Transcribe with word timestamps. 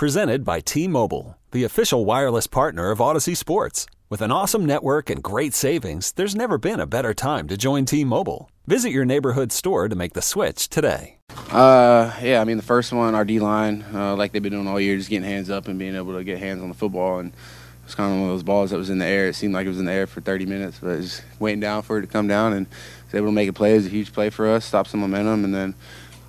Presented 0.00 0.46
by 0.46 0.60
T 0.60 0.88
Mobile, 0.88 1.36
the 1.50 1.64
official 1.64 2.06
wireless 2.06 2.46
partner 2.46 2.90
of 2.90 3.00
Audacy 3.00 3.36
Sports. 3.36 3.84
With 4.08 4.22
an 4.22 4.32
awesome 4.32 4.64
network 4.64 5.10
and 5.10 5.22
great 5.22 5.52
savings, 5.52 6.12
there's 6.12 6.34
never 6.34 6.56
been 6.56 6.80
a 6.80 6.86
better 6.86 7.12
time 7.12 7.46
to 7.48 7.58
join 7.58 7.84
T 7.84 8.02
Mobile. 8.02 8.50
Visit 8.66 8.92
your 8.92 9.04
neighborhood 9.04 9.52
store 9.52 9.90
to 9.90 9.94
make 9.94 10.14
the 10.14 10.22
switch 10.22 10.70
today. 10.70 11.18
Uh, 11.50 12.16
yeah, 12.22 12.40
I 12.40 12.44
mean, 12.44 12.56
the 12.56 12.62
first 12.62 12.94
one, 12.94 13.14
our 13.14 13.26
D 13.26 13.40
line, 13.40 13.84
uh, 13.92 14.16
like 14.16 14.32
they've 14.32 14.42
been 14.42 14.54
doing 14.54 14.66
all 14.66 14.80
year, 14.80 14.96
just 14.96 15.10
getting 15.10 15.28
hands 15.28 15.50
up 15.50 15.68
and 15.68 15.78
being 15.78 15.94
able 15.94 16.14
to 16.14 16.24
get 16.24 16.38
hands 16.38 16.62
on 16.62 16.70
the 16.70 16.74
football. 16.74 17.18
And 17.18 17.34
it's 17.84 17.94
kind 17.94 18.10
of 18.10 18.20
one 18.20 18.30
of 18.30 18.34
those 18.34 18.42
balls 18.42 18.70
that 18.70 18.78
was 18.78 18.88
in 18.88 18.96
the 18.96 19.04
air. 19.04 19.28
It 19.28 19.34
seemed 19.34 19.52
like 19.52 19.66
it 19.66 19.68
was 19.68 19.80
in 19.80 19.84
the 19.84 19.92
air 19.92 20.06
for 20.06 20.22
30 20.22 20.46
minutes, 20.46 20.78
but 20.80 20.98
just 20.98 21.22
waiting 21.38 21.60
down 21.60 21.82
for 21.82 21.98
it 21.98 22.00
to 22.00 22.06
come 22.06 22.26
down 22.26 22.54
and 22.54 22.66
was 23.04 23.14
able 23.14 23.26
to 23.26 23.32
make 23.32 23.50
a 23.50 23.52
play. 23.52 23.72
It 23.72 23.76
was 23.76 23.86
a 23.86 23.90
huge 23.90 24.14
play 24.14 24.30
for 24.30 24.48
us, 24.48 24.64
stop 24.64 24.86
some 24.86 25.00
momentum, 25.00 25.44
and 25.44 25.54
then 25.54 25.74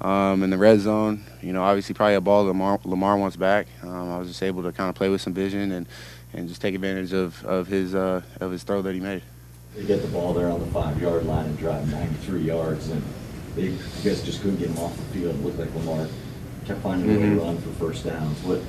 um, 0.02 0.43
in 0.43 0.49
the 0.49 0.57
red 0.57 0.79
zone, 0.79 1.23
you 1.41 1.54
know, 1.54 1.63
obviously 1.63 1.93
probably 1.93 2.15
a 2.15 2.21
ball 2.21 2.43
Lamar, 2.45 2.79
Lamar 2.83 3.18
wants 3.18 3.36
back. 3.36 3.68
Um, 3.83 4.11
I 4.11 4.18
was 4.18 4.27
just 4.27 4.41
able 4.43 4.63
to 4.63 4.71
kind 4.71 4.89
of 4.89 4.95
play 4.95 5.09
with 5.09 5.21
some 5.21 5.33
vision 5.33 5.71
and, 5.71 5.87
and 6.33 6.47
just 6.50 6.61
take 6.61 6.73
advantage 6.75 7.14
of, 7.14 7.43
of 7.46 7.68
his 7.68 7.93
uh, 7.96 8.21
of 8.39 8.51
his 8.51 8.64
throw 8.64 8.82
that 8.82 8.93
he 8.93 9.00
made. 9.00 9.21
They 9.75 9.86
get 9.86 10.01
the 10.01 10.07
ball 10.09 10.33
there 10.33 10.50
on 10.50 10.59
the 10.59 10.65
five-yard 10.68 11.25
line 11.25 11.45
and 11.45 11.57
drive 11.57 11.89
93 11.89 12.42
yards, 12.42 12.89
and 12.89 13.01
they, 13.56 13.69
I 13.69 13.78
guess, 14.04 14.21
just 14.21 14.42
couldn't 14.42 14.57
get 14.57 14.69
him 14.69 14.79
off 14.79 14.95
the 14.97 15.04
field. 15.19 15.36
It 15.36 15.43
looked 15.43 15.59
like 15.59 15.73
Lamar 15.75 16.07
kept 16.65 16.81
finding 16.81 17.09
a 17.09 17.14
way 17.20 17.25
to 17.29 17.36
Mhm. 17.36 17.39
run 17.42 17.57
for 17.59 17.70
first 17.86 18.06
downs. 18.06 18.42
What 18.43 18.59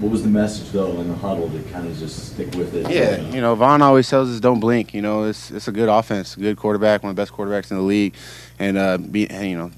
what 0.00 0.12
was 0.12 0.22
the 0.22 0.28
message 0.28 0.70
though 0.70 1.00
in 1.00 1.08
the 1.08 1.14
huddle 1.16 1.50
to 1.50 1.58
kind 1.72 1.84
of 1.86 1.98
just 1.98 2.32
stick 2.32 2.54
with 2.54 2.72
it? 2.74 2.88
Yeah, 2.88 3.20
you 3.34 3.40
know, 3.40 3.56
Vaughn 3.56 3.82
always 3.82 4.08
tells 4.08 4.30
us 4.32 4.38
don't 4.38 4.60
blink. 4.60 4.94
You 4.94 5.02
know, 5.02 5.24
it's 5.24 5.50
it's 5.50 5.66
a 5.68 5.72
good 5.72 5.88
offense, 5.88 6.36
good 6.36 6.56
quarterback, 6.56 7.02
one 7.02 7.10
of 7.10 7.16
the 7.16 7.20
best 7.22 7.32
quarterbacks 7.32 7.70
in 7.72 7.76
the 7.78 7.82
league, 7.82 8.14
and 8.60 8.78
uh, 8.78 8.98
be, 8.98 9.28
and, 9.28 9.48
you 9.50 9.58
know, 9.58 9.70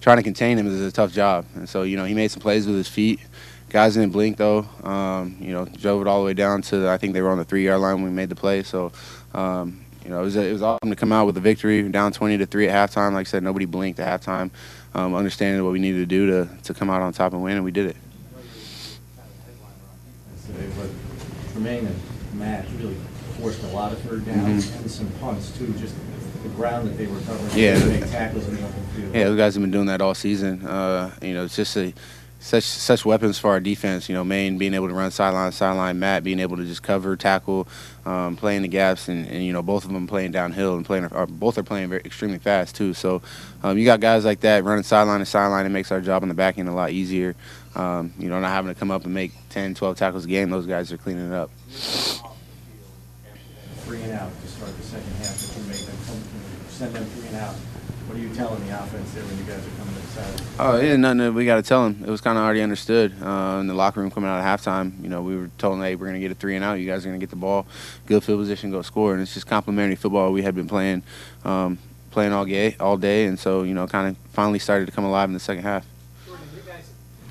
trying 0.00 0.16
to 0.16 0.22
contain 0.22 0.58
him 0.58 0.66
is 0.66 0.80
a 0.80 0.92
tough 0.92 1.12
job. 1.12 1.44
And 1.54 1.68
so, 1.68 1.82
you 1.82 1.96
know, 1.96 2.04
he 2.04 2.14
made 2.14 2.30
some 2.30 2.40
plays 2.40 2.66
with 2.66 2.76
his 2.76 2.88
feet. 2.88 3.20
Guys 3.68 3.94
didn't 3.94 4.10
blink 4.10 4.36
though. 4.36 4.66
Um, 4.82 5.36
you 5.40 5.52
know, 5.52 5.64
drove 5.64 6.00
it 6.02 6.08
all 6.08 6.20
the 6.20 6.26
way 6.26 6.34
down 6.34 6.62
to 6.62 6.88
I 6.88 6.96
think 6.98 7.12
they 7.14 7.22
were 7.22 7.30
on 7.30 7.38
the 7.38 7.44
three 7.44 7.64
yard 7.64 7.80
line 7.80 7.94
when 7.96 8.04
we 8.04 8.10
made 8.10 8.28
the 8.28 8.34
play. 8.34 8.62
So, 8.64 8.90
um, 9.34 9.84
you 10.04 10.10
know, 10.10 10.20
it 10.20 10.24
was 10.24 10.34
it 10.36 10.52
was 10.52 10.62
awesome 10.62 10.90
to 10.90 10.96
come 10.96 11.12
out 11.12 11.26
with 11.26 11.36
a 11.36 11.40
victory, 11.40 11.88
down 11.88 12.10
20 12.12 12.38
to 12.38 12.46
three 12.46 12.68
at 12.68 12.90
halftime. 12.90 13.12
Like 13.12 13.26
I 13.26 13.30
said, 13.30 13.42
nobody 13.44 13.66
blinked 13.66 14.00
at 14.00 14.20
halftime, 14.22 14.50
um, 14.94 15.14
understanding 15.14 15.62
what 15.62 15.72
we 15.72 15.78
needed 15.78 15.98
to 15.98 16.06
do 16.06 16.26
to 16.26 16.48
to 16.64 16.74
come 16.74 16.90
out 16.90 17.00
on 17.02 17.12
top 17.12 17.32
and 17.32 17.42
win, 17.44 17.56
and 17.56 17.64
we 17.64 17.70
did 17.70 17.86
it. 17.86 17.96
Tremaine 21.52 21.86
and 21.86 21.96
Matt 22.34 22.66
really 22.78 22.96
forced 23.38 23.62
a 23.62 23.66
lot 23.68 23.92
of 23.92 23.98
third 24.00 24.24
downs 24.26 24.66
Mhm. 24.70 24.80
and 24.80 24.90
some 24.90 25.08
punts 25.20 25.50
too, 25.56 25.72
just 25.78 25.94
the 26.42 26.48
ground 26.50 26.88
that 26.88 26.96
they 26.96 27.06
were 27.06 27.20
covering. 27.20 27.58
Yeah. 27.58 27.78
to 27.78 27.86
Make 27.86 28.10
tackles 28.10 28.48
in 28.48 28.56
the 28.56 28.62
open 28.62 28.82
field. 28.94 29.14
Yeah, 29.14 29.24
those 29.24 29.36
guys 29.36 29.54
have 29.54 29.62
been 29.62 29.70
doing 29.70 29.86
that 29.86 30.00
all 30.00 30.14
season. 30.14 30.64
Uh, 30.64 31.14
you 31.22 31.34
know, 31.34 31.44
it's 31.44 31.56
just 31.56 31.76
a, 31.76 31.92
such 32.40 32.64
such 32.64 33.04
weapons 33.04 33.38
for 33.38 33.50
our 33.50 33.60
defense. 33.60 34.08
You 34.08 34.14
know, 34.14 34.24
Maine 34.24 34.56
being 34.58 34.74
able 34.74 34.88
to 34.88 34.94
run 34.94 35.10
sideline 35.10 35.50
to 35.50 35.56
sideline, 35.56 35.98
Matt 35.98 36.24
being 36.24 36.40
able 36.40 36.56
to 36.56 36.64
just 36.64 36.82
cover, 36.82 37.14
tackle, 37.16 37.68
um, 38.06 38.36
playing 38.36 38.62
the 38.62 38.68
gaps, 38.68 39.08
and, 39.08 39.28
and 39.28 39.44
you 39.44 39.52
know 39.52 39.62
both 39.62 39.84
of 39.84 39.92
them 39.92 40.06
playing 40.06 40.32
downhill 40.32 40.76
and 40.76 40.84
playing. 40.84 41.04
Or 41.06 41.26
both 41.26 41.58
are 41.58 41.62
playing 41.62 41.90
very 41.90 42.02
extremely 42.04 42.38
fast 42.38 42.74
too. 42.74 42.94
So 42.94 43.20
um, 43.62 43.76
you 43.76 43.84
got 43.84 44.00
guys 44.00 44.24
like 44.24 44.40
that 44.40 44.64
running 44.64 44.84
sideline 44.84 45.20
to 45.20 45.26
sideline. 45.26 45.66
It 45.66 45.70
makes 45.70 45.92
our 45.92 46.00
job 46.00 46.22
on 46.22 46.28
the 46.28 46.34
back 46.34 46.58
end 46.58 46.68
a 46.68 46.72
lot 46.72 46.90
easier. 46.90 47.36
Um, 47.74 48.12
you 48.18 48.28
know, 48.28 48.40
not 48.40 48.48
having 48.48 48.72
to 48.72 48.78
come 48.78 48.90
up 48.90 49.04
and 49.04 49.14
make 49.14 49.32
10, 49.50 49.74
12 49.74 49.96
tackles 49.96 50.24
a 50.24 50.28
game. 50.28 50.50
Those 50.50 50.66
guys 50.66 50.90
are 50.92 50.96
cleaning 50.96 51.28
it 51.30 51.34
up. 51.34 51.50
Three 53.90 54.02
and 54.02 54.12
out 54.12 54.30
to 54.40 54.46
start 54.46 54.76
the 54.76 54.84
second 54.84 55.12
half, 55.14 55.34
if 55.34 55.56
you 55.56 55.64
make 55.64 55.80
them 55.80 55.96
come, 56.06 56.22
send 56.68 56.94
them 56.94 57.04
three 57.06 57.26
and 57.26 57.38
out. 57.38 57.56
What 58.06 58.16
are 58.16 58.20
you 58.20 58.32
telling 58.32 58.64
the 58.64 58.80
offense 58.80 59.12
there 59.14 59.24
when 59.24 59.36
you 59.36 59.42
guys 59.42 59.66
are 59.66 59.70
coming 59.78 59.94
to 59.96 60.00
the 60.00 60.06
side? 60.06 60.42
Oh, 60.60 60.80
yeah, 60.80 60.94
nothing 60.94 61.18
that 61.18 61.32
we 61.32 61.44
got 61.44 61.56
to 61.56 61.62
tell 61.62 61.82
them. 61.82 62.04
It 62.06 62.08
was 62.08 62.20
kind 62.20 62.38
of 62.38 62.44
already 62.44 62.62
understood 62.62 63.20
uh, 63.20 63.58
in 63.60 63.66
the 63.66 63.74
locker 63.74 63.98
room 63.98 64.12
coming 64.12 64.30
out 64.30 64.38
of 64.38 64.44
halftime. 64.44 65.02
You 65.02 65.08
know, 65.08 65.22
we 65.22 65.36
were 65.36 65.50
told, 65.58 65.80
hey, 65.80 65.96
we're 65.96 66.06
going 66.06 66.14
to 66.14 66.20
get 66.20 66.30
a 66.30 66.36
three 66.36 66.54
and 66.54 66.64
out. 66.64 66.74
You 66.74 66.86
guys 66.86 67.04
are 67.04 67.08
going 67.08 67.18
to 67.18 67.26
get 67.26 67.30
the 67.30 67.36
ball, 67.36 67.66
good 68.06 68.22
field 68.22 68.38
position, 68.38 68.70
go 68.70 68.82
score. 68.82 69.12
And 69.12 69.22
it's 69.22 69.34
just 69.34 69.48
complimentary 69.48 69.96
football 69.96 70.30
we 70.30 70.42
had 70.42 70.54
been 70.54 70.68
playing, 70.68 71.02
um, 71.44 71.76
playing 72.12 72.32
all 72.32 72.44
day, 72.44 72.76
all 72.78 72.96
day, 72.96 73.24
and 73.26 73.40
so 73.40 73.64
you 73.64 73.74
know, 73.74 73.88
kind 73.88 74.06
of 74.06 74.16
finally 74.32 74.60
started 74.60 74.86
to 74.86 74.92
come 74.92 75.04
alive 75.04 75.28
in 75.28 75.34
the 75.34 75.40
second 75.40 75.64
half. 75.64 75.84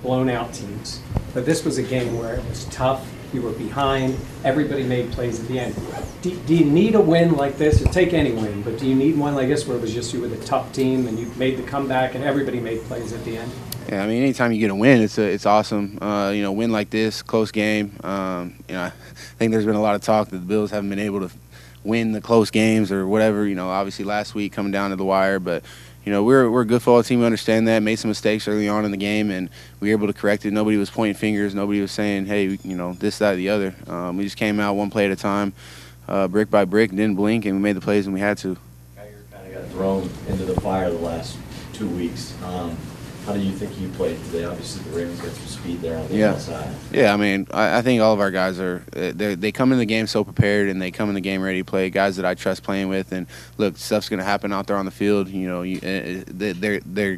blown 0.02 0.30
out 0.30 0.54
teams. 0.54 1.00
But 1.34 1.46
this 1.46 1.64
was 1.64 1.78
a 1.78 1.84
game 1.84 2.20
where 2.20 2.36
it 2.36 2.44
was 2.50 2.66
tough. 2.66 3.10
You 3.34 3.42
were 3.42 3.52
behind. 3.52 4.18
Everybody 4.44 4.84
made 4.84 5.12
plays 5.12 5.40
at 5.40 5.48
the 5.48 5.60
end. 5.60 5.76
Do, 6.22 6.36
do 6.36 6.56
you 6.56 6.66
need 6.66 6.96
a 6.96 7.02
win 7.02 7.36
like 7.36 7.58
this? 7.58 7.82
Or 7.82 7.86
take 7.86 8.14
any 8.14 8.32
win, 8.32 8.62
but 8.64 8.78
do 8.78 8.88
you 8.88 8.96
need 8.96 9.18
one 9.18 9.36
like 9.36 9.48
this 9.48 9.68
where 9.68 9.78
it 9.78 9.82
was 9.82 9.94
just 9.94 10.14
you 10.14 10.22
with 10.22 10.34
a 10.34 10.46
tough 10.46 10.74
team 10.74 11.08
and 11.08 11.18
you 11.18 11.32
made 11.38 11.58
the 11.58 11.64
comeback 11.64 12.16
and 12.16 12.24
everybody 12.24 12.60
made 12.60 12.82
plays 12.84 13.14
at 13.14 13.24
the 13.26 13.38
end? 13.38 13.52
Yeah, 13.88 14.04
I 14.04 14.08
mean, 14.08 14.22
anytime 14.22 14.52
you 14.52 14.60
get 14.60 14.70
a 14.70 14.76
win, 14.76 15.02
it's 15.02 15.18
a, 15.18 15.24
it's 15.24 15.46
awesome. 15.46 15.98
Uh, 16.02 16.30
you 16.30 16.44
know, 16.44 16.52
win 16.52 16.72
like 16.72 16.90
this, 16.92 17.22
close 17.24 17.52
game. 17.52 17.96
Um, 18.04 18.56
you 18.68 18.76
know, 18.76 18.84
I 18.84 18.92
think 19.38 19.52
there's 19.52 19.66
been 19.66 19.76
a 19.76 19.82
lot 19.82 19.96
of 19.96 20.02
talk 20.02 20.30
that 20.30 20.38
the 20.38 20.46
Bills 20.46 20.72
haven't 20.72 20.90
been 20.90 21.00
able 21.00 21.22
to 21.22 21.32
win 21.90 22.14
the 22.14 22.22
close 22.22 22.50
games 22.52 22.92
or 22.92 23.06
whatever. 23.06 23.46
You 23.46 23.56
know, 23.56 23.70
obviously 23.70 24.06
last 24.06 24.34
week 24.34 24.54
coming 24.54 24.72
down 24.72 24.92
to 24.92 24.96
the 24.96 25.04
wire, 25.04 25.40
but 25.40 25.64
you 26.06 26.12
know, 26.14 26.24
we're 26.24 26.50
we're 26.50 26.62
a 26.62 26.66
good 26.66 26.82
football 26.82 27.04
team. 27.04 27.20
We 27.20 27.26
understand 27.26 27.68
that. 27.68 27.84
Made 27.84 27.98
some 27.98 28.10
mistakes 28.10 28.48
early 28.48 28.70
on 28.70 28.86
in 28.86 28.92
the 28.92 28.98
game, 28.98 29.30
and 29.30 29.50
we 29.80 29.90
were 29.90 29.92
able 29.92 30.08
to 30.08 30.14
correct 30.14 30.46
it. 30.46 30.52
Nobody 30.52 30.78
was 30.78 30.90
pointing 30.90 31.16
fingers. 31.16 31.54
Nobody 31.54 31.82
was 31.82 31.92
saying, 31.92 32.26
"Hey, 32.26 32.58
you 32.64 32.76
know, 32.76 32.94
this, 32.94 33.20
that, 33.20 33.34
or 33.34 33.36
the 33.36 33.50
other." 33.50 33.76
Um, 33.88 34.18
we 34.18 34.24
just 34.24 34.38
came 34.38 34.60
out 34.60 34.76
one 34.76 34.90
play 34.90 35.06
at 35.06 35.12
a 35.12 35.16
time, 35.16 35.54
uh, 36.08 36.28
brick 36.28 36.50
by 36.50 36.66
brick, 36.66 36.92
didn't 36.92 37.16
blink, 37.16 37.46
and 37.46 37.58
we 37.58 37.62
made 37.62 37.76
the 37.76 37.82
plays 37.82 38.06
when 38.06 38.14
we 38.14 38.22
had 38.22 38.38
to. 38.40 38.58
Kind 38.96 39.48
of 39.48 39.54
got 39.54 39.72
thrown 39.72 40.10
into 40.28 40.46
the 40.46 40.60
fire 40.62 40.90
the 40.90 40.98
last 40.98 41.38
two 41.74 41.90
weeks. 41.90 42.34
Um, 42.44 42.78
how 43.30 43.36
do 43.36 43.42
you 43.42 43.52
think 43.52 43.80
you 43.80 43.88
played 43.90 44.18
today? 44.26 44.44
Obviously, 44.44 44.82
the 44.90 44.98
Ravens 44.98 45.22
got 45.22 45.30
some 45.32 45.46
speed 45.46 45.82
there 45.82 45.98
on 46.00 46.08
the 46.08 46.16
Yeah. 46.16 46.32
outside. 46.32 46.68
Yeah, 46.92 47.14
I 47.14 47.18
mean, 47.18 47.46
I, 47.52 47.78
I 47.78 47.82
think 47.84 48.02
all 48.02 48.12
of 48.12 48.20
our 48.20 48.32
guys 48.32 48.60
are 48.60 48.80
they 48.92 49.36
they 49.36 49.52
come 49.52 49.72
in 49.72 49.78
the 49.78 49.86
game 49.86 50.08
so 50.08 50.24
prepared 50.24 50.68
and 50.68 50.82
they 50.82 50.90
come 50.90 51.10
in 51.10 51.16
the 51.16 51.22
game 51.22 51.44
ready 51.44 51.60
to 51.60 51.64
play. 51.64 51.92
Guys 51.92 52.16
that 52.16 52.26
I 52.26 52.34
trust 52.34 52.64
playing 52.64 52.90
with, 52.90 53.12
and 53.12 53.28
look, 53.60 53.78
stuff's 53.78 54.10
gonna 54.10 54.24
happen 54.24 54.52
out 54.52 54.66
there 54.66 54.78
on 54.78 54.86
the 54.86 54.92
field. 54.92 55.30
You 55.30 55.48
know, 55.48 55.62
you, 55.62 55.78
uh, 55.78 56.24
they- 56.28 56.54
they're 56.54 56.80
they're 56.84 57.18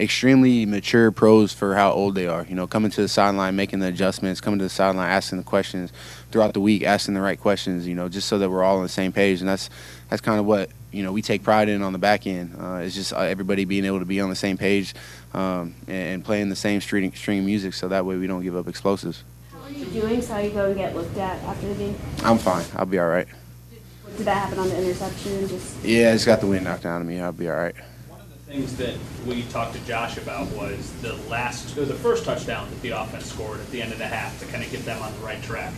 extremely 0.00 0.66
mature 0.66 1.12
pros 1.12 1.52
for 1.52 1.76
how 1.76 1.92
old 1.92 2.16
they 2.16 2.26
are. 2.26 2.44
You 2.48 2.56
know, 2.56 2.66
coming 2.66 2.90
to 2.90 3.00
the 3.02 3.08
sideline, 3.08 3.54
making 3.54 3.78
the 3.78 3.86
adjustments, 3.86 4.40
coming 4.40 4.58
to 4.58 4.64
the 4.64 4.68
sideline, 4.70 5.10
asking 5.10 5.38
the 5.38 5.44
questions 5.44 5.92
throughout 6.32 6.54
the 6.54 6.60
week, 6.60 6.82
asking 6.82 7.14
the 7.14 7.20
right 7.20 7.38
questions. 7.40 7.86
You 7.86 7.94
know, 7.94 8.08
just 8.08 8.26
so 8.26 8.36
that 8.38 8.50
we're 8.50 8.64
all 8.64 8.78
on 8.78 8.82
the 8.82 8.88
same 8.88 9.12
page, 9.12 9.38
and 9.38 9.48
that's 9.48 9.70
that's 10.10 10.22
kind 10.22 10.40
of 10.40 10.46
what 10.46 10.70
you 10.92 11.02
know 11.02 11.12
we 11.12 11.22
take 11.22 11.42
pride 11.42 11.68
in 11.68 11.82
on 11.82 11.92
the 11.92 11.98
back 11.98 12.26
end. 12.26 12.54
Uh, 12.58 12.76
it's 12.76 12.94
just 12.94 13.12
uh, 13.12 13.18
everybody 13.18 13.64
being 13.64 13.84
able 13.84 13.98
to 13.98 14.04
be 14.04 14.20
on 14.20 14.28
the 14.28 14.36
same 14.36 14.56
page 14.56 14.94
um, 15.34 15.74
and, 15.86 16.14
and 16.14 16.24
playing 16.24 16.48
the 16.48 16.56
same 16.56 16.80
string 16.80 17.12
string 17.14 17.44
music, 17.44 17.74
so 17.74 17.88
that 17.88 18.04
way 18.04 18.16
we 18.16 18.26
don't 18.26 18.42
give 18.42 18.56
up 18.56 18.68
explosives. 18.68 19.24
How 19.50 19.62
are 19.62 19.70
you 19.70 19.86
doing? 19.86 20.22
Saw 20.22 20.38
you 20.38 20.50
go 20.50 20.66
and 20.66 20.76
get 20.76 20.94
looked 20.94 21.16
at 21.16 21.42
after 21.44 21.68
the 21.68 21.74
game. 21.74 21.96
I'm 22.22 22.38
fine. 22.38 22.64
I'll 22.76 22.86
be 22.86 22.98
all 22.98 23.08
right. 23.08 23.26
Did 24.16 24.26
that 24.26 24.36
happen 24.36 24.58
on 24.58 24.68
the 24.68 24.78
interception? 24.78 25.48
Just 25.48 25.82
Yeah, 25.84 26.10
I 26.10 26.12
just 26.12 26.26
got 26.26 26.40
the 26.40 26.46
wind 26.46 26.64
knocked 26.64 26.84
out 26.84 27.00
of 27.00 27.06
me. 27.06 27.20
I'll 27.20 27.32
be 27.32 27.48
all 27.48 27.56
right. 27.56 27.74
One 28.08 28.20
of 28.20 28.28
the 28.28 28.52
things 28.52 28.76
that 28.76 28.94
we 29.26 29.42
talked 29.44 29.74
to 29.74 29.80
Josh 29.86 30.18
about 30.18 30.48
was 30.48 30.92
the 31.00 31.14
last, 31.30 31.76
or 31.78 31.86
the 31.86 31.94
first 31.94 32.24
touchdown 32.26 32.68
that 32.68 32.82
the 32.82 32.90
offense 32.90 33.32
scored 33.32 33.60
at 33.60 33.70
the 33.70 33.80
end 33.80 33.92
of 33.92 33.98
the 33.98 34.06
half 34.06 34.38
to 34.40 34.46
kind 34.46 34.62
of 34.62 34.70
get 34.70 34.84
them 34.84 35.00
on 35.02 35.12
the 35.14 35.20
right 35.20 35.42
track. 35.42 35.72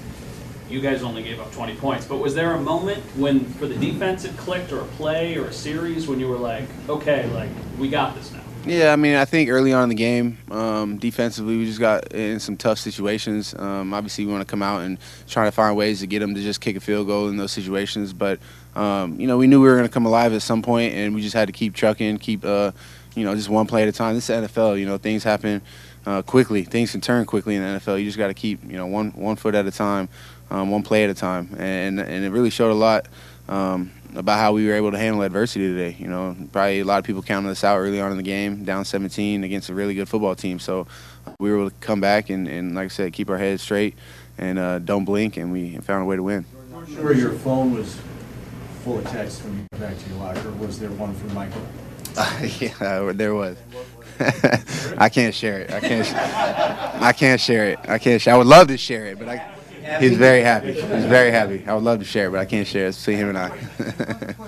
You 0.69 0.81
guys 0.81 1.03
only 1.03 1.23
gave 1.23 1.41
up 1.41 1.53
20 1.53 1.77
points, 1.77 2.07
but 2.07 2.17
was 2.17 2.35
there 2.35 2.55
a 2.55 2.61
moment 2.61 3.03
when, 3.17 3.45
for 3.45 3.67
the 3.67 3.77
defense, 3.77 4.25
it 4.25 4.37
clicked, 4.37 4.73
or 4.73 4.81
a 4.81 4.85
play, 4.85 5.37
or 5.37 5.47
a 5.47 5.53
series 5.53 6.07
when 6.07 6.19
you 6.19 6.29
were 6.29 6.39
like, 6.39 6.65
okay, 6.89 7.27
like 7.31 7.51
we 7.79 7.91
got 7.91 8.15
this 8.15 8.33
now? 8.33 8.41
Yeah, 8.67 8.95
I 8.95 8.97
mean, 8.97 9.15
I 9.15 9.27
think 9.27 9.51
early 9.51 9.75
on 9.75 9.83
in 9.83 9.89
the 9.91 9.95
game, 9.95 10.39
um, 10.51 10.97
defensively, 10.97 11.59
we 11.59 11.67
just 11.67 11.81
got 11.81 12.15
in 12.15 12.41
some 12.41 12.57
tough 12.57 12.79
situations. 12.79 13.55
Um, 13.55 13.93
obviously, 13.93 14.25
we 14.25 14.33
want 14.33 14.47
to 14.47 14.51
come 14.51 14.63
out 14.63 14.81
and 14.81 14.99
try 15.27 15.45
to 15.45 15.53
find 15.53 15.77
ways 15.77 16.01
to 16.01 16.07
get 16.07 16.21
them 16.21 16.35
to 16.35 16.41
just 16.41 16.63
kick 16.63 16.75
a 16.75 16.81
field 16.81 17.07
goal 17.07 17.29
in 17.29 17.37
those 17.37 17.53
situations. 17.53 18.15
But 18.15 18.41
um, 18.75 19.21
you 19.21 19.27
know, 19.27 19.37
we 19.37 19.47
knew 19.47 19.61
we 19.61 19.69
were 19.69 19.77
going 19.77 19.87
to 19.87 19.93
come 19.93 20.07
alive 20.07 20.33
at 20.33 20.41
some 20.41 20.63
point, 20.63 20.95
and 20.95 21.15
we 21.15 21.21
just 21.21 21.35
had 21.35 21.47
to 21.49 21.53
keep 21.53 21.75
trucking, 21.75 22.17
keep 22.19 22.43
uh, 22.43 22.73
you 23.15 23.25
know, 23.25 23.35
just 23.35 23.51
one 23.51 23.67
play 23.67 23.83
at 23.83 23.89
a 23.89 23.93
time. 23.93 24.15
This 24.15 24.31
is 24.31 24.49
NFL. 24.49 24.81
You 24.81 24.87
know, 24.87 24.97
things 24.97 25.25
happen 25.25 25.61
uh, 26.07 26.23
quickly. 26.23 26.65
Things 26.65 26.93
can 26.93 27.01
turn 27.01 27.25
quickly 27.25 27.57
in 27.57 27.63
the 27.63 27.81
NFL. 27.81 27.99
You 27.99 28.05
just 28.05 28.19
got 28.19 28.29
to 28.29 28.35
keep 28.35 28.63
you 28.65 28.77
know 28.77 28.87
one 28.87 29.11
one 29.13 29.37
foot 29.37 29.55
at 29.55 29.67
a 29.67 29.71
time, 29.71 30.09
um, 30.51 30.71
one 30.71 30.83
play 30.83 31.05
at 31.05 31.11
a 31.11 31.15
time, 31.15 31.55
and 31.59 32.01
and 32.01 32.25
it 32.25 32.31
really 32.31 32.51
showed 32.51 32.71
a 32.71 32.75
lot. 32.75 33.07
Um, 33.49 33.93
about 34.15 34.39
how 34.39 34.53
we 34.53 34.67
were 34.67 34.75
able 34.75 34.93
to 34.93 34.97
handle 34.97 35.23
adversity 35.23 35.67
today. 35.67 35.97
You 35.99 36.07
know, 36.07 36.37
probably 36.53 36.81
a 36.81 36.85
lot 36.85 36.99
of 36.99 37.05
people 37.05 37.21
counted 37.21 37.51
us 37.51 37.65
out 37.65 37.79
early 37.79 38.01
on 38.01 38.13
in 38.13 38.17
the 38.17 38.23
game, 38.23 38.65
down 38.65 38.85
17 38.85 39.43
against 39.43 39.69
a 39.69 39.75
really 39.75 39.93
good 39.93 40.09
football 40.09 40.37
team. 40.37 40.61
So 40.61 40.87
we 41.41 41.51
were 41.51 41.59
able 41.59 41.71
to 41.71 41.77
come 41.81 42.01
back 42.01 42.31
and, 42.31 42.47
and 42.47 42.77
like 42.77 42.85
I 42.85 42.89
said, 42.89 43.13
keep 43.13 43.29
our 43.29 43.39
heads 43.39 43.63
straight 43.63 43.97
and 44.39 44.59
uh, 44.59 44.79
don't 44.81 45.05
blink, 45.05 45.37
and 45.37 45.53
we 45.53 45.77
found 45.79 46.03
a 46.03 46.07
way 46.07 46.17
to 46.17 46.23
win. 46.23 46.45
I'm 46.75 46.87
sure 46.93 47.13
your 47.13 47.33
phone 47.33 47.73
was 47.73 47.99
full 48.83 48.99
of 48.99 49.05
texts 49.07 49.43
when 49.45 49.57
you 49.57 49.65
got 49.73 49.81
back 49.81 49.99
to 49.99 50.11
your 50.11 50.19
locker. 50.19 50.51
Was 50.53 50.79
there 50.79 50.91
one 50.91 51.15
from 51.15 51.35
Micah? 51.35 51.61
yeah, 52.61 53.13
there 53.13 53.35
was. 53.35 53.57
I 54.99 55.09
can't 55.09 55.35
share 55.35 55.61
it. 55.61 55.73
I 55.73 55.81
can't. 55.81 56.07
sh- 56.07 56.13
I 56.15 57.13
can't 57.13 57.41
share 57.41 57.71
it. 57.71 57.79
I 57.89 57.99
can't. 57.99 58.27
I 58.29 58.37
would 58.37 58.47
love 58.47 58.69
to 58.69 58.79
share 58.79 59.07
it, 59.07 59.19
but 59.19 59.29
I. 59.29 59.51
He's 60.01 60.17
very 60.17 60.41
happy. 60.41 60.73
He's 60.73 60.83
very 60.83 61.31
happy. 61.31 61.63
I 61.67 61.75
would 61.75 61.85
love 61.85 61.99
to 61.99 62.07
share 62.07 62.29
it, 62.29 62.31
but 62.31 62.41
I 62.41 62.47
can't 62.47 62.67
share 62.67 62.87
it. 62.87 62.89
It's 62.91 62.99
between 62.99 63.19
him 63.19 63.29
and 63.29 63.39
I. 63.39 63.51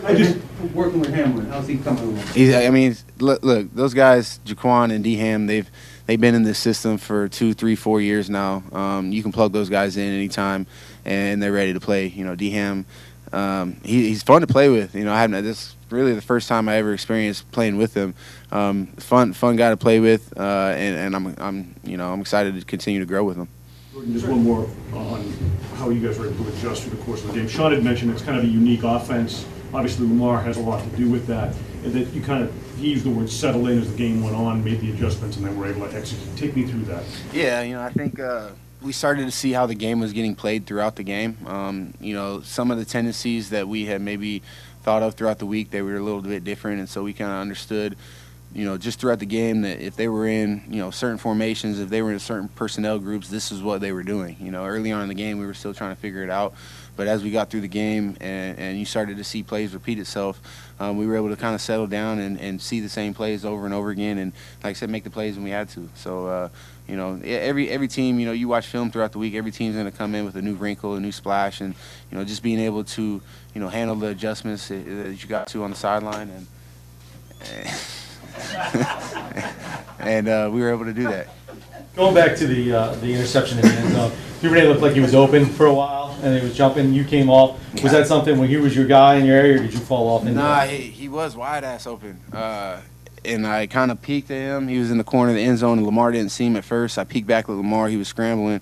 I 0.04 0.14
just 0.14 0.38
working 0.72 1.00
with 1.00 1.12
Hamlin. 1.12 1.46
How's 1.46 1.68
he 1.68 1.76
coming 1.76 2.04
along? 2.04 2.26
He's, 2.28 2.54
I 2.54 2.70
mean, 2.70 2.96
look, 3.18 3.42
look, 3.44 3.72
those 3.74 3.92
guys, 3.92 4.40
Jaquan 4.46 4.94
and 4.94 5.04
Ham, 5.04 5.46
they've 5.46 5.70
they've 6.06 6.20
been 6.20 6.34
in 6.34 6.42
this 6.42 6.58
system 6.58 6.96
for 6.96 7.28
two, 7.28 7.52
three, 7.52 7.76
four 7.76 8.00
years 8.00 8.30
now. 8.30 8.62
Um, 8.72 9.12
you 9.12 9.22
can 9.22 9.30
plug 9.30 9.52
those 9.52 9.68
guys 9.68 9.98
in 9.98 10.10
anytime, 10.10 10.66
and 11.04 11.42
they're 11.42 11.52
ready 11.52 11.74
to 11.74 11.80
play. 11.80 12.06
You 12.06 12.24
know, 12.24 12.34
Dham, 12.34 12.86
um, 13.32 13.76
he, 13.82 14.08
he's 14.08 14.22
fun 14.22 14.40
to 14.40 14.46
play 14.46 14.68
with. 14.68 14.94
You 14.94 15.04
know, 15.04 15.12
I 15.12 15.20
haven't 15.20 15.44
this 15.44 15.68
is 15.68 15.76
really 15.90 16.14
the 16.14 16.22
first 16.22 16.48
time 16.48 16.68
I 16.68 16.76
ever 16.76 16.92
experienced 16.92 17.50
playing 17.52 17.76
with 17.76 17.94
him. 17.94 18.14
Um, 18.52 18.86
fun, 18.98 19.32
fun 19.32 19.56
guy 19.56 19.70
to 19.70 19.76
play 19.76 20.00
with, 20.00 20.32
uh, 20.36 20.74
and, 20.76 20.96
and 20.96 21.16
I'm, 21.16 21.34
I'm, 21.38 21.74
you 21.84 21.96
know, 21.96 22.12
I'm 22.12 22.20
excited 22.20 22.54
to 22.54 22.64
continue 22.64 23.00
to 23.00 23.06
grow 23.06 23.24
with 23.24 23.36
him. 23.36 23.48
Just 24.12 24.28
one 24.28 24.44
more 24.44 24.68
on 24.92 25.32
how 25.76 25.88
you 25.88 26.06
guys 26.06 26.18
were 26.18 26.26
able 26.26 26.44
to 26.44 26.52
adjust 26.52 26.82
through 26.82 26.98
the 26.98 27.02
course 27.04 27.22
of 27.24 27.28
the 27.28 27.34
game. 27.34 27.48
Sean 27.48 27.72
had 27.72 27.82
mentioned 27.82 28.10
it's 28.10 28.22
kind 28.22 28.38
of 28.38 28.44
a 28.44 28.46
unique 28.46 28.82
offense. 28.82 29.46
Obviously, 29.72 30.06
Lamar 30.06 30.42
has 30.42 30.58
a 30.58 30.60
lot 30.60 30.84
to 30.84 30.96
do 30.96 31.08
with 31.08 31.26
that. 31.26 31.54
And 31.82 31.92
that 31.94 32.12
you 32.12 32.20
kind 32.20 32.42
of, 32.42 32.52
he 32.76 32.90
used 32.90 33.04
the 33.04 33.10
word 33.10 33.30
settle 33.30 33.66
in 33.68 33.78
as 33.78 33.90
the 33.90 33.96
game 33.96 34.22
went 34.22 34.36
on, 34.36 34.62
made 34.62 34.80
the 34.80 34.92
adjustments, 34.92 35.36
and 35.36 35.46
then 35.46 35.56
were 35.56 35.66
able 35.66 35.88
to 35.88 35.96
execute. 35.96 36.36
Take 36.36 36.54
me 36.54 36.64
through 36.66 36.82
that. 36.82 37.04
Yeah, 37.32 37.62
you 37.62 37.74
know, 37.74 37.82
I 37.82 37.90
think 37.90 38.20
uh, 38.20 38.50
we 38.86 38.92
started 38.92 39.24
to 39.24 39.32
see 39.32 39.52
how 39.52 39.66
the 39.66 39.74
game 39.74 39.98
was 39.98 40.12
getting 40.12 40.36
played 40.36 40.64
throughout 40.64 40.94
the 40.94 41.02
game. 41.02 41.36
Um, 41.44 41.92
you 42.00 42.14
know, 42.14 42.40
some 42.40 42.70
of 42.70 42.78
the 42.78 42.84
tendencies 42.84 43.50
that 43.50 43.66
we 43.66 43.84
had 43.84 44.00
maybe 44.00 44.42
thought 44.82 45.02
of 45.02 45.14
throughout 45.14 45.40
the 45.40 45.46
week, 45.46 45.70
they 45.70 45.82
were 45.82 45.96
a 45.96 46.00
little 46.00 46.22
bit 46.22 46.44
different, 46.44 46.78
and 46.78 46.88
so 46.88 47.02
we 47.02 47.12
kind 47.12 47.32
of 47.32 47.38
understood 47.38 47.96
you 48.56 48.64
know, 48.64 48.78
just 48.78 48.98
throughout 48.98 49.18
the 49.18 49.26
game 49.26 49.60
that 49.60 49.80
if 49.80 49.96
they 49.96 50.08
were 50.08 50.26
in, 50.26 50.62
you 50.70 50.80
know, 50.80 50.90
certain 50.90 51.18
formations, 51.18 51.78
if 51.78 51.90
they 51.90 52.00
were 52.00 52.10
in 52.10 52.18
certain 52.18 52.48
personnel 52.48 52.98
groups, 52.98 53.28
this 53.28 53.52
is 53.52 53.62
what 53.62 53.82
they 53.82 53.92
were 53.92 54.02
doing. 54.02 54.34
You 54.40 54.50
know, 54.50 54.64
early 54.64 54.92
on 54.92 55.02
in 55.02 55.08
the 55.08 55.14
game, 55.14 55.38
we 55.38 55.44
were 55.44 55.52
still 55.52 55.74
trying 55.74 55.94
to 55.94 56.00
figure 56.00 56.22
it 56.22 56.30
out. 56.30 56.54
But 56.96 57.06
as 57.06 57.22
we 57.22 57.30
got 57.30 57.50
through 57.50 57.60
the 57.60 57.68
game 57.68 58.16
and, 58.18 58.58
and 58.58 58.78
you 58.78 58.86
started 58.86 59.18
to 59.18 59.24
see 59.24 59.42
plays 59.42 59.74
repeat 59.74 59.98
itself, 59.98 60.40
um, 60.80 60.96
we 60.96 61.06
were 61.06 61.16
able 61.16 61.28
to 61.28 61.36
kind 61.36 61.54
of 61.54 61.60
settle 61.60 61.86
down 61.86 62.18
and, 62.18 62.40
and 62.40 62.58
see 62.58 62.80
the 62.80 62.88
same 62.88 63.12
plays 63.12 63.44
over 63.44 63.66
and 63.66 63.74
over 63.74 63.90
again. 63.90 64.16
And 64.16 64.32
like 64.64 64.70
I 64.70 64.72
said, 64.72 64.88
make 64.88 65.04
the 65.04 65.10
plays 65.10 65.34
when 65.34 65.44
we 65.44 65.50
had 65.50 65.68
to. 65.70 65.90
So, 65.94 66.26
uh, 66.26 66.48
you 66.88 66.96
know, 66.96 67.20
every 67.22 67.68
every 67.68 67.88
team, 67.88 68.18
you 68.18 68.24
know, 68.24 68.32
you 68.32 68.48
watch 68.48 68.68
film 68.68 68.90
throughout 68.90 69.12
the 69.12 69.18
week. 69.18 69.34
Every 69.34 69.50
team's 69.50 69.74
going 69.74 69.84
to 69.84 69.96
come 69.96 70.14
in 70.14 70.24
with 70.24 70.36
a 70.36 70.42
new 70.42 70.54
wrinkle, 70.54 70.94
a 70.94 71.00
new 71.00 71.12
splash, 71.12 71.60
and 71.60 71.74
you 72.10 72.16
know, 72.16 72.24
just 72.24 72.42
being 72.42 72.60
able 72.60 72.84
to, 72.84 73.20
you 73.54 73.60
know, 73.60 73.68
handle 73.68 73.96
the 73.96 74.06
adjustments 74.06 74.68
that 74.68 74.86
you 75.20 75.28
got 75.28 75.48
to 75.48 75.62
on 75.62 75.68
the 75.68 75.76
sideline 75.76 76.30
and. 76.30 76.46
and 77.52 77.78
and 80.00 80.28
uh, 80.28 80.50
we 80.52 80.60
were 80.60 80.70
able 80.70 80.84
to 80.84 80.92
do 80.92 81.04
that. 81.04 81.28
Going 81.94 82.14
back 82.14 82.36
to 82.36 82.46
the, 82.46 82.72
uh, 82.72 82.94
the 82.96 83.12
interception 83.14 83.58
in 83.58 83.64
the 83.64 83.72
end 83.72 83.92
zone, 83.92 84.12
Duvernay 84.40 84.66
looked 84.66 84.82
like 84.82 84.92
he 84.92 85.00
was 85.00 85.14
open 85.14 85.46
for 85.46 85.66
a 85.66 85.72
while, 85.72 86.16
and 86.22 86.36
he 86.38 86.44
was 86.44 86.54
jumping, 86.54 86.92
you 86.92 87.04
came 87.04 87.30
off. 87.30 87.58
Was 87.82 87.92
that 87.92 88.06
something 88.06 88.38
when 88.38 88.48
he 88.48 88.58
was 88.58 88.76
your 88.76 88.86
guy 88.86 89.14
in 89.14 89.24
your 89.24 89.36
area, 89.36 89.54
or 89.54 89.62
did 89.62 89.72
you 89.72 89.80
fall 89.80 90.08
off? 90.08 90.22
into 90.22 90.34
Nah, 90.34 90.60
he, 90.62 90.76
he 90.76 91.08
was 91.08 91.34
wide 91.36 91.64
ass 91.64 91.86
open. 91.86 92.20
Uh, 92.32 92.80
and 93.24 93.46
I 93.46 93.66
kind 93.66 93.90
of 93.90 94.00
peeked 94.02 94.30
at 94.30 94.36
him. 94.36 94.68
He 94.68 94.78
was 94.78 94.90
in 94.90 94.98
the 94.98 95.04
corner 95.04 95.30
of 95.30 95.36
the 95.36 95.42
end 95.42 95.58
zone, 95.58 95.78
and 95.78 95.86
Lamar 95.86 96.12
didn't 96.12 96.30
see 96.30 96.46
him 96.46 96.56
at 96.56 96.64
first. 96.64 96.98
I 96.98 97.04
peeked 97.04 97.26
back 97.26 97.48
at 97.48 97.52
Lamar. 97.52 97.88
He 97.88 97.96
was 97.96 98.08
scrambling. 98.08 98.60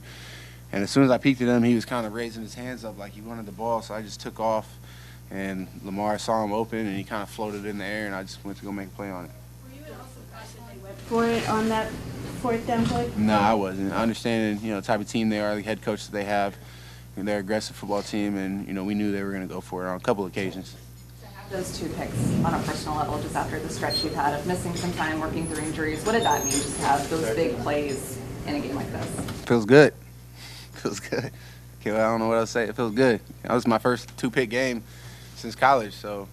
And 0.73 0.83
as 0.83 0.91
soon 0.91 1.05
as 1.05 1.11
I 1.11 1.19
peeked 1.19 1.41
at 1.41 1.49
him, 1.49 1.63
he 1.63 1.75
was 1.75 1.85
kind 1.85 2.07
of 2.07 2.15
raising 2.15 2.43
his 2.43 2.55
hands 2.55 2.85
up 2.85 2.99
like 2.99 3.13
he 3.13 3.21
wanted 3.21 3.47
the 3.47 3.53
ball. 3.53 3.83
So 3.83 3.95
I 3.95 4.03
just 4.03 4.21
took 4.21 4.41
off, 4.41 4.69
and 5.31 5.69
Lamar 5.85 6.19
saw 6.19 6.43
him 6.45 6.53
open, 6.53 6.87
and 6.87 6.97
he 6.97 7.05
kind 7.05 7.23
of 7.23 7.29
floated 7.29 7.65
in 7.65 7.79
the 7.79 7.85
air, 7.85 8.07
and 8.07 8.15
I 8.15 8.23
just 8.23 8.45
went 8.45 8.59
to 8.59 8.65
go 8.65 8.73
make 8.73 8.89
a 8.89 8.91
play 8.91 9.11
on 9.11 9.27
it. 9.27 9.31
For 11.07 11.27
it 11.27 11.49
on 11.49 11.69
that 11.69 11.91
fourth 12.41 12.67
down 12.67 12.85
play? 12.87 13.11
No, 13.17 13.39
I 13.39 13.55
wasn't. 13.55 13.93
I 13.93 14.03
understand, 14.03 14.61
you 14.63 14.71
know, 14.71 14.81
the 14.81 14.87
type 14.87 15.01
of 15.01 15.09
team 15.09 15.29
they 15.29 15.41
are, 15.41 15.55
the 15.55 15.63
head 15.63 15.83
coach 15.83 16.07
that 16.07 16.13
they 16.13 16.25
have, 16.25 16.57
and 17.17 17.27
they're 17.27 17.39
an 17.39 17.45
aggressive 17.45 17.77
football 17.77 18.03
team, 18.03 18.37
and 18.37 18.67
you 18.67 18.75
know, 18.75 18.85
we 18.85 18.95
knew 18.95 19.13
they 19.13 19.23
were 19.23 19.31
going 19.31 19.47
to 19.47 19.53
go 19.53 19.61
for 19.61 19.85
it 19.85 19.89
on 19.89 19.97
a 19.97 20.01
couple 20.01 20.25
occasions. 20.27 20.75
Those 21.51 21.79
two 21.79 21.89
picks 21.91 22.17
on 22.43 22.55
a 22.55 22.59
personal 22.65 22.97
level, 22.97 23.21
just 23.21 23.37
after 23.37 23.61
the 23.61 23.69
stretch 23.69 24.03
you've 24.03 24.15
had 24.15 24.39
of 24.39 24.47
missing 24.47 24.75
some 24.75 24.93
time, 24.95 25.21
working 25.21 25.47
through 25.47 25.63
injuries, 25.65 26.05
what 26.05 26.13
did 26.13 26.23
that 26.23 26.43
mean, 26.43 26.53
just 26.53 26.81
to 26.81 26.87
have 26.87 27.11
those 27.11 27.35
big 27.37 27.57
plays 27.59 28.19
in 28.47 28.55
a 28.57 28.61
game 28.61 28.75
like 28.75 28.91
this? 28.91 29.07
Feels 29.47 29.67
good. 29.67 29.93
Feels 30.73 31.01
good. 31.01 31.31
Okay, 31.81 31.93
well, 31.93 32.01
I 32.01 32.11
don't 32.11 32.21
know 32.21 32.29
what 32.29 32.39
else 32.39 32.49
to 32.49 32.53
say. 32.53 32.65
It 32.65 32.77
feels 32.77 32.95
good. 32.95 33.21
That 33.43 33.53
was 33.53 33.67
my 33.67 33.77
first 33.77 34.17
two-pick 34.17 34.49
game 34.49 34.83
since 35.37 35.55
college, 35.55 35.93
so 35.93 36.29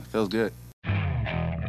it 0.00 0.06
feels 0.08 0.28
good. 0.28 0.52